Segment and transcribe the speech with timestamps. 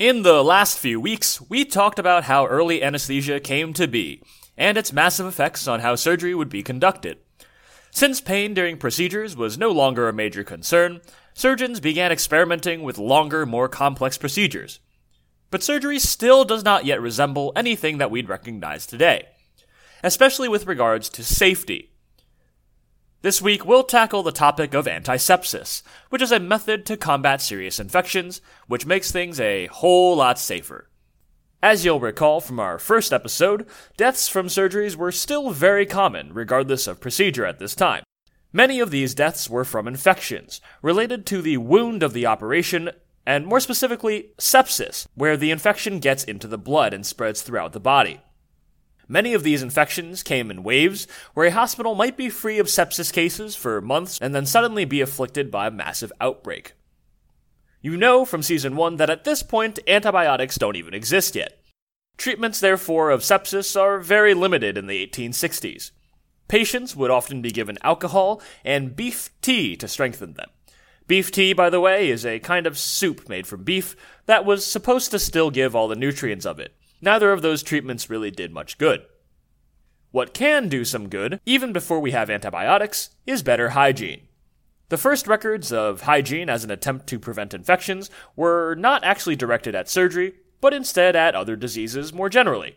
[0.00, 4.22] In the last few weeks, we talked about how early anesthesia came to be,
[4.56, 7.18] and its massive effects on how surgery would be conducted.
[7.90, 11.02] Since pain during procedures was no longer a major concern,
[11.34, 14.80] surgeons began experimenting with longer, more complex procedures.
[15.50, 19.26] But surgery still does not yet resemble anything that we'd recognize today,
[20.02, 21.90] especially with regards to safety.
[23.22, 27.78] This week, we'll tackle the topic of antisepsis, which is a method to combat serious
[27.78, 30.88] infections, which makes things a whole lot safer.
[31.62, 33.66] As you'll recall from our first episode,
[33.98, 38.04] deaths from surgeries were still very common, regardless of procedure at this time.
[38.54, 42.90] Many of these deaths were from infections, related to the wound of the operation,
[43.26, 47.80] and more specifically, sepsis, where the infection gets into the blood and spreads throughout the
[47.80, 48.22] body.
[49.10, 53.12] Many of these infections came in waves, where a hospital might be free of sepsis
[53.12, 56.74] cases for months and then suddenly be afflicted by a massive outbreak.
[57.82, 61.60] You know from season 1 that at this point, antibiotics don't even exist yet.
[62.18, 65.90] Treatments, therefore, of sepsis are very limited in the 1860s.
[66.46, 70.50] Patients would often be given alcohol and beef tea to strengthen them.
[71.08, 74.64] Beef tea, by the way, is a kind of soup made from beef that was
[74.64, 76.76] supposed to still give all the nutrients of it.
[77.00, 79.02] Neither of those treatments really did much good.
[80.10, 84.28] What can do some good, even before we have antibiotics, is better hygiene.
[84.88, 89.74] The first records of hygiene as an attempt to prevent infections were not actually directed
[89.74, 92.76] at surgery, but instead at other diseases more generally.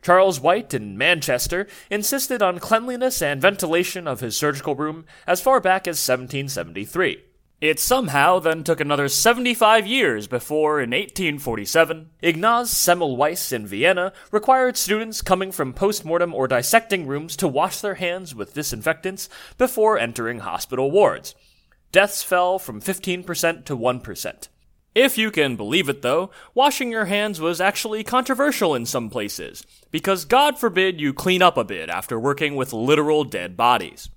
[0.00, 5.60] Charles White in Manchester insisted on cleanliness and ventilation of his surgical room as far
[5.60, 7.24] back as 1773.
[7.60, 14.76] It somehow then took another 75 years before, in 1847, Ignaz Semmelweis in Vienna required
[14.76, 20.38] students coming from postmortem or dissecting rooms to wash their hands with disinfectants before entering
[20.38, 21.34] hospital wards.
[21.90, 24.48] Deaths fell from 15% to 1%.
[24.94, 29.66] If you can believe it, though, washing your hands was actually controversial in some places,
[29.90, 34.10] because God forbid you clean up a bit after working with literal dead bodies.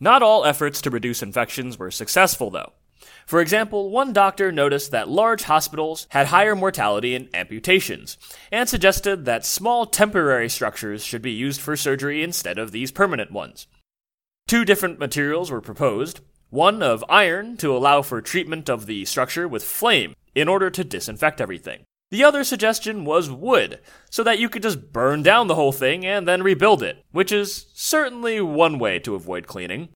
[0.00, 2.72] Not all efforts to reduce infections were successful, though.
[3.26, 8.18] For example, one doctor noticed that large hospitals had higher mortality in amputations,
[8.52, 13.30] and suggested that small temporary structures should be used for surgery instead of these permanent
[13.30, 13.66] ones.
[14.46, 19.48] Two different materials were proposed one of iron to allow for treatment of the structure
[19.48, 21.82] with flame in order to disinfect everything.
[22.10, 26.06] The other suggestion was wood, so that you could just burn down the whole thing
[26.06, 29.88] and then rebuild it, which is certainly one way to avoid cleaning.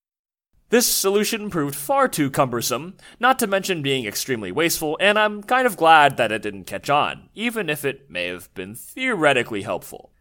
[0.71, 5.67] This solution proved far too cumbersome, not to mention being extremely wasteful, and I'm kind
[5.67, 10.13] of glad that it didn't catch on, even if it may have been theoretically helpful.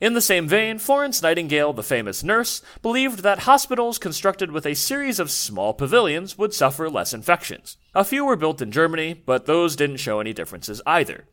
[0.00, 4.74] In the same vein, Florence Nightingale, the famous nurse, believed that hospitals constructed with a
[4.74, 7.78] series of small pavilions would suffer less infections.
[7.96, 11.24] A few were built in Germany, but those didn't show any differences either.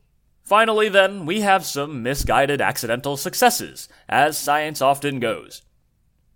[0.46, 5.64] Finally, then, we have some misguided accidental successes, as science often goes.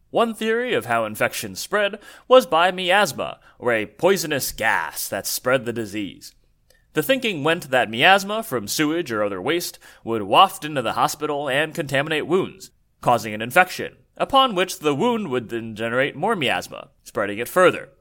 [0.09, 5.63] One theory of how infections spread was by miasma, or a poisonous gas that spread
[5.63, 6.35] the disease.
[6.91, 11.47] The thinking went that miasma from sewage or other waste would waft into the hospital
[11.47, 16.89] and contaminate wounds, causing an infection, upon which the wound would then generate more miasma,
[17.05, 17.91] spreading it further.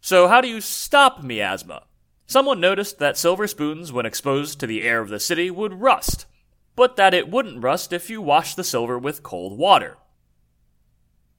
[0.00, 1.82] So, how do you stop miasma?
[2.26, 6.26] Someone noticed that silver spoons, when exposed to the air of the city, would rust,
[6.76, 9.98] but that it wouldn't rust if you washed the silver with cold water.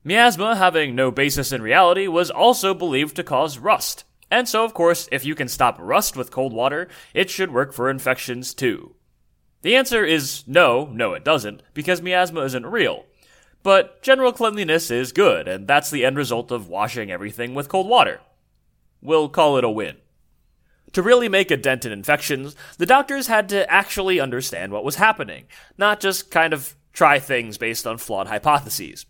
[0.04, 4.74] Miasma, having no basis in reality, was also believed to cause rust, and so, of
[4.74, 8.96] course, if you can stop rust with cold water, it should work for infections too.
[9.62, 13.06] The answer is no, no, it doesn't, because miasma isn't real.
[13.64, 17.88] But general cleanliness is good, and that's the end result of washing everything with cold
[17.88, 18.22] water.
[19.02, 19.98] We'll call it a win.
[20.94, 24.96] To really make a dent in infections, the doctors had to actually understand what was
[24.96, 25.46] happening,
[25.78, 29.06] not just kind of try things based on flawed hypotheses.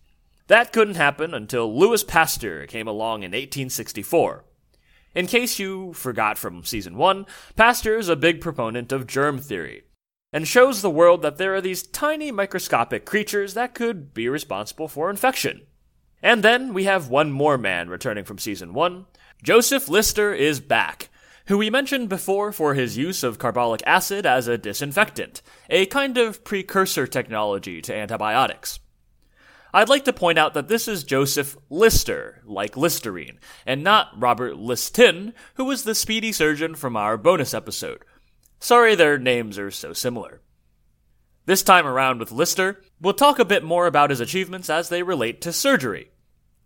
[0.47, 4.43] That couldn't happen until Louis Pasteur came along in 1864.
[5.15, 9.83] In case you forgot from season 1, Pasteur is a big proponent of germ theory,
[10.31, 14.87] and shows the world that there are these tiny microscopic creatures that could be responsible
[14.87, 15.61] for infection.
[16.23, 19.05] And then we have one more man returning from season 1.
[19.43, 21.09] Joseph Lister is back,
[21.47, 26.19] who we mentioned before for his use of carbolic acid as a disinfectant, a kind
[26.19, 28.79] of precursor technology to antibiotics.
[29.73, 34.57] I'd like to point out that this is Joseph Lister, like Listerine, and not Robert
[34.57, 38.05] Liston, who was the speedy surgeon from our bonus episode.
[38.59, 40.41] Sorry their names are so similar.
[41.47, 45.01] This time around with Lister, we'll talk a bit more about his achievements as they
[45.01, 46.11] relate to surgery.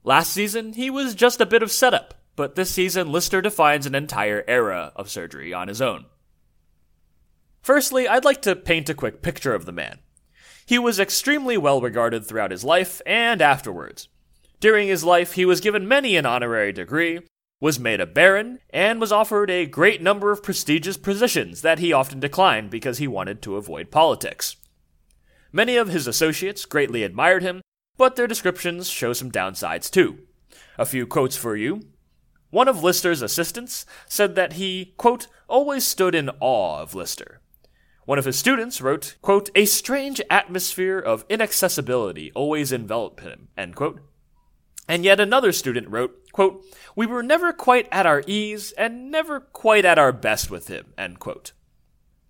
[0.04, 3.96] Last season, he was just a bit of setup, but this season Lister defines an
[3.96, 6.06] entire era of surgery on his own.
[7.62, 10.00] Firstly, I'd like to paint a quick picture of the man.
[10.66, 14.08] He was extremely well regarded throughout his life and afterwards.
[14.60, 17.22] During his life, he was given many an honorary degree,
[17.62, 21.94] was made a baron, and was offered a great number of prestigious positions that he
[21.94, 24.58] often declined because he wanted to avoid politics.
[25.52, 27.62] Many of his associates greatly admired him,
[27.98, 30.20] but their descriptions show some downsides too.
[30.78, 31.82] A few quotes for you.
[32.56, 37.42] One of Lister's assistants said that he, quote, always stood in awe of Lister.
[38.06, 43.76] One of his students wrote, quote, a strange atmosphere of inaccessibility always enveloped him, end
[43.76, 44.00] quote.
[44.88, 46.64] And yet another student wrote, quote,
[46.96, 50.94] We were never quite at our ease and never quite at our best with him,
[50.98, 51.52] end quote.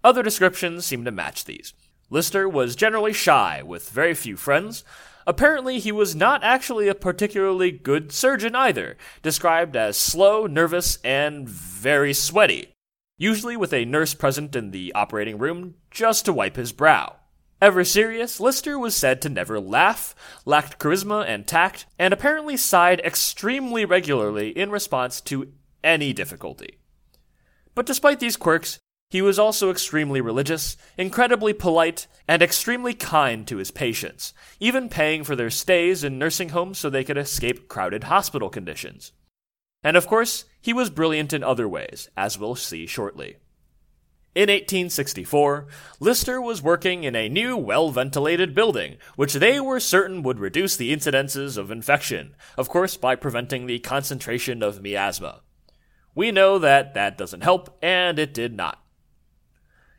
[0.03, 1.75] Other descriptions seem to match these.
[2.09, 4.83] Lister was generally shy, with very few friends.
[5.27, 11.49] Apparently, he was not actually a particularly good surgeon either, described as slow, nervous, and
[11.49, 12.73] very sweaty,
[13.17, 17.15] usually with a nurse present in the operating room just to wipe his brow.
[17.61, 20.13] Ever serious, Lister was said to never laugh,
[20.45, 25.51] lacked charisma and tact, and apparently sighed extremely regularly in response to
[25.83, 26.77] any difficulty.
[27.73, 28.79] But despite these quirks,
[29.15, 35.23] he was also extremely religious, incredibly polite, and extremely kind to his patients, even paying
[35.23, 39.13] for their stays in nursing homes so they could escape crowded hospital conditions.
[39.85, 43.37] And of course, he was brilliant in other ways, as we'll see shortly.
[44.35, 45.65] In 1864,
[46.01, 50.75] Lister was working in a new, well ventilated building, which they were certain would reduce
[50.75, 55.39] the incidences of infection, of course, by preventing the concentration of miasma.
[56.13, 58.81] We know that that doesn't help, and it did not.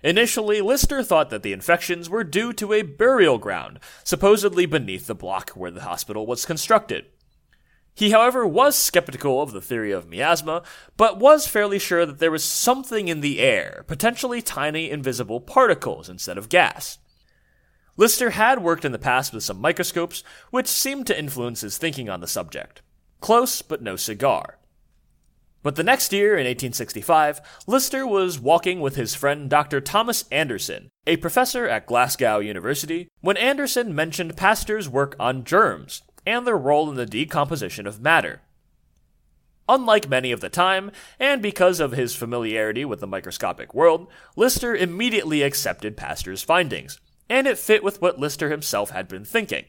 [0.07, 5.17] Initially, Lister thought that the infections were due to a burial ground, supposedly beneath the
[5.17, 7.07] block where the hospital was constructed.
[7.93, 10.63] He, however, was skeptical of the theory of miasma,
[10.97, 16.09] but was fairly sure that there was something in the air, potentially tiny invisible particles
[16.09, 16.99] instead of gas.
[17.97, 20.23] Lister had worked in the past with some microscopes,
[20.53, 22.81] which seemed to influence his thinking on the subject.
[23.21, 24.61] Close, but no cigar.
[25.67, 29.81] But the next year, in 1865, Lister was walking with his friend Dr.
[29.81, 36.47] Thomas Anderson, a professor at Glasgow University, when Anderson mentioned Pasteur's work on germs, and
[36.47, 38.43] their role in the decomposition of matter.
[39.69, 44.73] Unlike many of the time, and because of his familiarity with the microscopic world, Lister
[44.73, 49.65] immediately accepted Pasteur's findings, and it fit with what Lister himself had been thinking.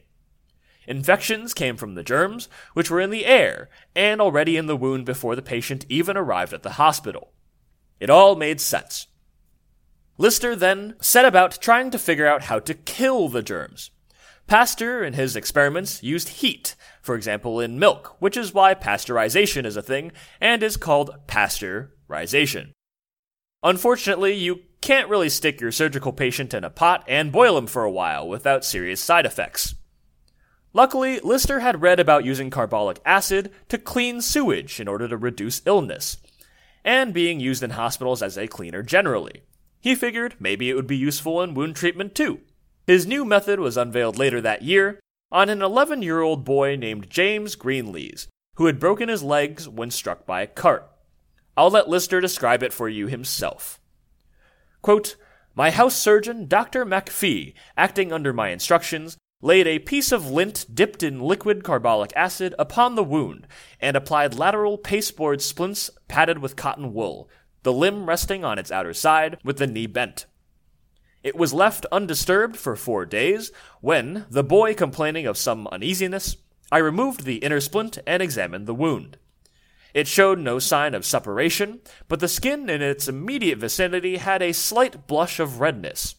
[0.88, 5.06] Infections came from the germs, which were in the air, and already in the wound
[5.06, 7.34] before the patient even arrived at the hospital.
[8.00, 9.08] It all made sense.
[10.18, 13.92] Lister then set about trying to figure out how to kill the germs.
[14.48, 19.76] Pasteur, in his experiments, used heat, for example, in milk, which is why pasteurization is
[19.76, 22.72] a thing and is called pasteurization.
[23.62, 27.84] Unfortunately, you can't really stick your surgical patient in a pot and boil him for
[27.84, 29.76] a while without serious side effects.
[30.74, 35.62] Luckily, Lister had read about using carbolic acid to clean sewage in order to reduce
[35.66, 36.18] illness,
[36.84, 39.44] and being used in hospitals as a cleaner generally.
[39.80, 42.42] He figured maybe it would be useful in wound treatment too.
[42.86, 45.00] His new method was unveiled later that year
[45.32, 49.92] on an 11 year old boy named James Greenlees, who had broken his legs when
[49.92, 50.90] struck by a cart.
[51.56, 53.80] I'll let Lister describe it for you himself.
[54.82, 55.16] Quote,
[55.56, 56.86] my house surgeon, Dr.
[56.86, 62.56] MacPhee, acting under my instructions, laid a piece of lint dipped in liquid carbolic acid
[62.58, 63.48] upon the wound,
[63.80, 67.30] and applied lateral pasteboard splints padded with cotton wool,
[67.64, 70.26] the limb resting on its outer side, with the knee bent.
[71.24, 73.52] It was left undisturbed for four days,
[73.82, 76.38] when, the boy complaining of some uneasiness,
[76.72, 79.18] I removed the inner splint and examined the wound.
[79.94, 84.54] It showed no sign of suppuration, but the skin in its immediate vicinity had a
[84.54, 86.16] slight blush of redness.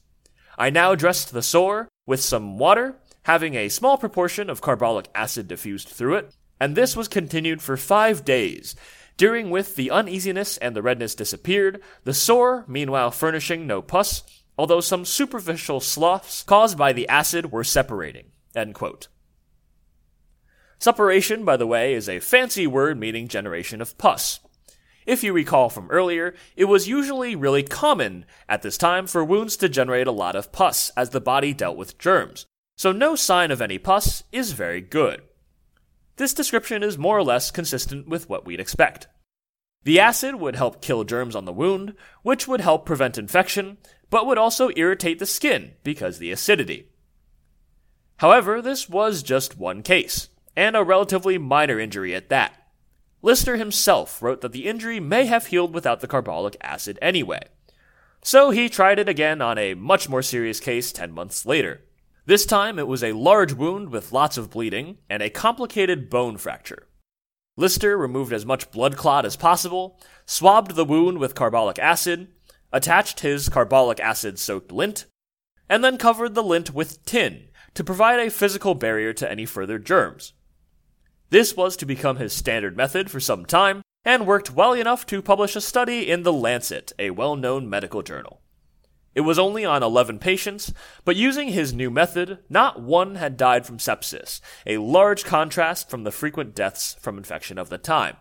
[0.57, 2.97] I now dressed the sore with some water,
[3.29, 7.77] having a small proportion of carbolic acid diffused through it, and this was continued for
[7.77, 8.75] five days,
[9.19, 14.23] during which the uneasiness and the redness disappeared, the sore, meanwhile furnishing no pus,
[14.57, 18.33] although some superficial sloughs caused by the acid were separating.
[20.79, 24.41] Suppuration, by the way, is a fancy word meaning generation of pus.
[25.05, 29.59] If you recall from earlier, it was usually really common at this time for wounds
[29.59, 32.47] to generate a lot of pus as the body dealt with germs,
[32.79, 35.21] so no sign of any pus is very good.
[36.15, 39.09] This description is more or less consistent with what we'd expect.
[39.83, 43.79] The acid would help kill germs on the wound, which would help prevent infection,
[44.11, 46.89] but would also irritate the skin because the acidity.
[48.19, 52.55] However, this was just one case, and a relatively minor injury at that.
[53.23, 57.41] Lister himself wrote that the injury may have healed without the carbolic acid anyway.
[58.23, 61.83] So he tried it again on a much more serious case 10 months later.
[62.29, 66.37] This time it was a large wound with lots of bleeding and a complicated bone
[66.37, 66.87] fracture.
[67.57, 72.29] Lister removed as much blood clot as possible, swabbed the wound with carbolic acid,
[72.71, 75.07] attached his carbolic acid soaked lint,
[75.71, 79.79] and then covered the lint with tin to provide a physical barrier to any further
[79.79, 80.35] germs.
[81.31, 85.23] This was to become his standard method for some time, and worked well enough to
[85.23, 88.43] publish a study in The Lancet, a well known medical journal.
[89.19, 90.73] It was only on 11 patients,
[91.05, 96.05] but using his new method, not one had died from sepsis, a large contrast from
[96.05, 98.19] the frequent deaths from infection of the time.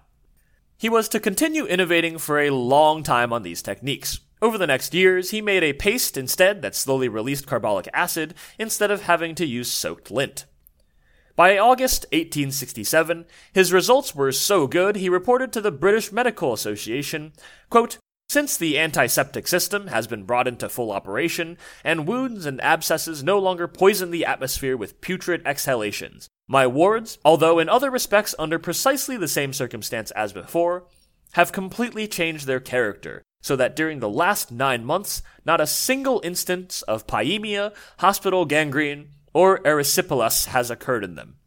[0.75, 4.22] He was to continue innovating for a long time on these techniques.
[4.42, 8.89] Over the next years, he made a paste instead that slowly released carbolic acid instead
[8.89, 10.48] of having to use soaked lint.
[11.36, 17.34] By August 1867, his results were so good he reported to the British Medical Association,
[17.70, 18.00] quote,
[18.38, 23.39] since the antiseptic system has been brought into full operation, and wounds and abscesses no
[23.39, 29.17] longer poison the atmosphere with putrid exhalations, my wards, although in other respects under precisely
[29.17, 30.86] the same circumstance as before,
[31.32, 36.22] have completely changed their character, so that during the last nine months, not a single
[36.24, 41.38] instance of pyemia, hospital gangrene, or erysipelas has occurred in them.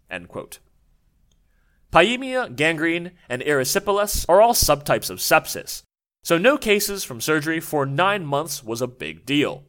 [1.92, 5.84] Pyemia, gangrene, and erysipelas are all subtypes of sepsis,
[6.22, 9.64] so no cases from surgery for nine months was a big deal.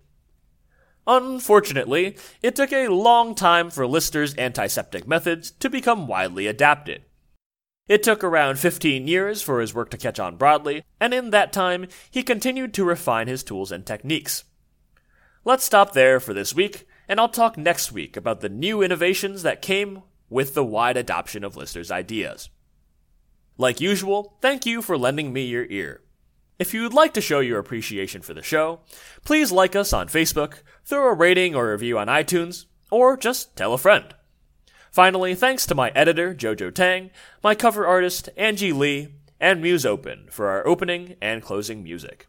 [1.07, 7.03] Unfortunately, it took a long time for Lister's antiseptic methods to become widely adapted.
[7.87, 11.51] It took around 15 years for his work to catch on broadly, and in that
[11.51, 14.43] time, he continued to refine his tools and techniques.
[15.43, 19.41] Let's stop there for this week, and I'll talk next week about the new innovations
[19.43, 22.49] that came with the wide adoption of Lister's ideas.
[23.57, 26.01] Like usual, thank you for lending me your ear.
[26.61, 28.81] If you would like to show your appreciation for the show,
[29.25, 33.73] please like us on Facebook, throw a rating or review on iTunes, or just tell
[33.73, 34.13] a friend.
[34.91, 37.09] Finally, thanks to my editor, Jojo Tang,
[37.41, 39.07] my cover artist, Angie Lee,
[39.39, 42.27] and Musopen for our opening and closing music.